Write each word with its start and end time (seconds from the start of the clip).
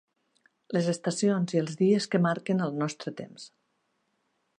Les 0.77 0.87
estacions 0.93 1.53
i 1.57 1.61
els 1.63 1.77
dies 1.81 2.07
que 2.15 2.21
marquen 2.27 2.67
el 2.69 2.73
nostre 2.85 3.15
temps. 3.21 3.47